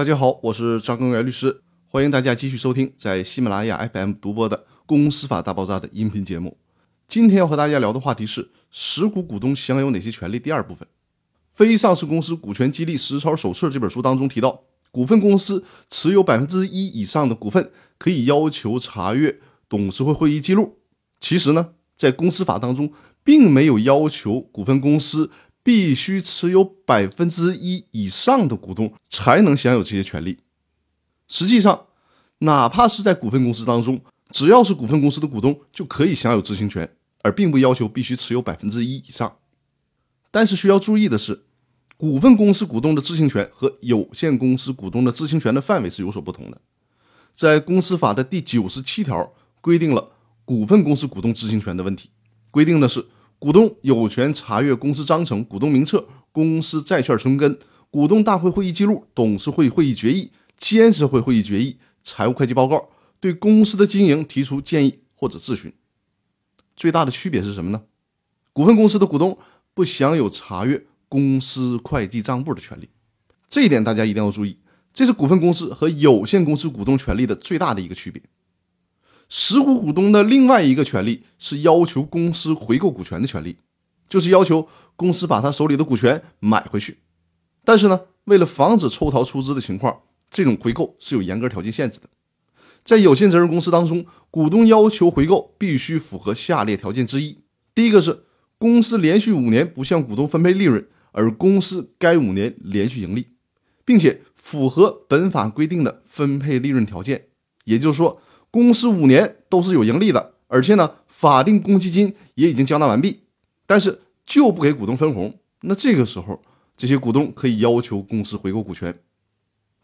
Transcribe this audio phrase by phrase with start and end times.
[0.00, 6.56] 大家好，我是张根元律师，欢迎大家继续收听在喜马拉雅 FM 独播的《公司法大爆炸》的音频节目。
[7.06, 10.38] 今天要和大家聊的话题是实股股东享有哪些权利？
[10.38, 10.88] 第二部分，
[11.52, 19.38] 《非上市公司股权激励实操手册》这本书当中提到，股份公司持有百分之一以上的股份，可以要求查阅
[19.68, 20.78] 董事会会议记录。
[21.20, 22.90] 其实呢，在公司法当中，
[23.22, 25.30] 并没有要求股份公司。
[25.62, 30.38] 必须持有百分之一以上的股东才能享有这些权利。
[31.28, 31.86] 实际上，
[32.38, 39.36] 哪怕是在股份公司当中，只要是股份公司的股东就可以享有知情权，而并不要求必须持有百分之一以上。
[40.30, 41.44] 但是需要注意的是，
[41.96, 46.60] 股份公司股东的知情权和有限公司股东的知情权的范围是有所不同的。
[47.34, 50.12] 在公司法的第九十七条规定了
[50.44, 52.10] 股份公司股东知情权的问题，
[52.50, 53.06] 规定的是。
[53.40, 57.58] 股东有权查阅公司章程、股东名册、公司债券存根、
[57.90, 65.72] 股东大会会议记录、董事会会议决议、监事会会议决议、财务会计报告，对公司的经营提出建议或者质询。
[66.76, 67.80] 最大的区别是什么呢？
[68.52, 69.38] 股份公司的股东
[69.72, 72.90] 不享有查阅公司会计账簿的权利，
[73.48, 74.58] 这一点大家一定要注意，
[74.92, 78.20] 这是股份公司和有限公司股东权利的最大的一个区别。
[79.32, 83.56] 实股股东的另外一个权利是要求公司回购股权的权利，
[84.08, 86.98] 就是要求公司把他手里的股权买回去。
[87.64, 92.08] 但是呢，为了防止抽逃出资的情况，这种回购是有严格条件限制的。
[92.82, 98.24] 在有限责任公司当中，股东要求回购必须符合下列条件之一：第一个是
[98.58, 103.28] 公司连续五年不向股东分配利润，而公司该五年连续盈利，
[103.84, 107.26] 并且符合本法规定的分配利润条件，
[107.66, 108.20] 也就是说。
[108.50, 113.20] 公司五年都是有盈利的，而且呢，法定公积金也已经缴纳完毕，
[113.64, 115.38] 但是就不给股东分红。
[115.60, 116.42] 那这个时候，
[116.76, 118.98] 这些股东可以要求公司回购股权。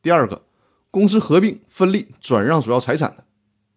[0.00, 0.42] 第二个，
[0.90, 3.24] 公司合并、分立、转让主要财产的。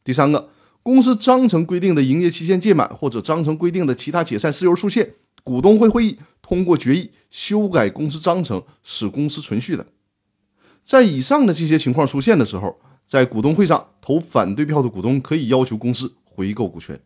[0.05, 0.49] 第三个，
[0.81, 9.85] 公司章程规定的营业期限届满或者章程规定的其他解散事由出现，股东会会议通过决议修改公司章程，使公司存续的。
[10.81, 12.79] 在以上的这些情况出现的时候。
[13.07, 16.99] 在股东会上投反对票的股东可以要求公司回购股权。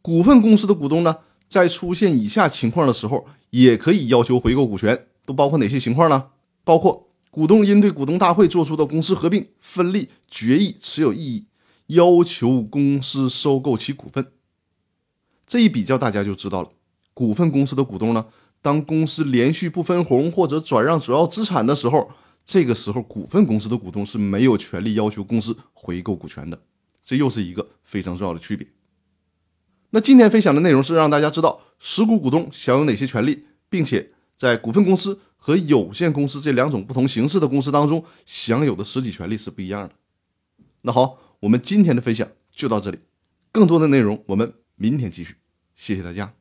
[0.00, 5.06] 股份公司的股东呢，在出现以下情况的时候，也可以要求回购股权。
[5.26, 6.30] 都包括哪些情况呢？
[6.64, 11.46] 包括股东因对股东大会做出的公司合并、分立决议持有异议，
[11.88, 14.26] 要求公司收购其股份。
[15.46, 16.70] 这一比较，大家就知道了。
[17.12, 18.26] 股份公司的股东呢，
[18.62, 22.10] 当公司连续不分红或者转让主要资产的时候。
[22.44, 26.62] 这个时候，股份公司的股东是没有权利要求公司回购股权的，
[27.02, 28.66] 这又是一个非常重要的区别。
[29.90, 39.94] 那今天分享的内容是让大家知道实股股东享有哪些权利，并且在股份公司和有限公司这两种不同形式的公司当中享有的实体权利是不一样的。
[40.82, 42.98] 那好，我们今天的分享就到这里，
[43.52, 45.36] 更多的内容我们明天继续，
[45.76, 46.34] 谢谢大家。